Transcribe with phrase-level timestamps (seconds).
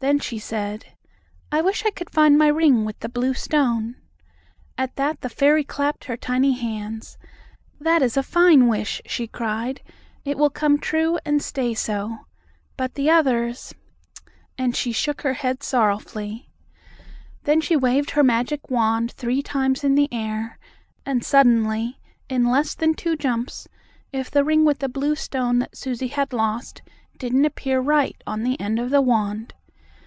[0.00, 0.94] Then she said:
[1.50, 3.96] "I wish I could find my ring with the blue stone!"
[4.78, 7.18] At that the fairy clapped her tiny hands.
[7.80, 9.82] "That is a fine wish!" she cried.
[10.24, 12.26] "It will come true, and stay so.
[12.76, 13.74] But the others"
[14.56, 16.48] and she shook her head sorrowfully.
[17.42, 20.60] Then she waved her magic wand three times in the air,
[21.04, 21.98] and suddenly,
[22.28, 23.66] in less than two jumps,
[24.12, 26.82] if the ring with the blue stone, that Susie had lost,
[27.16, 29.54] didn't appear right on the end of the wand.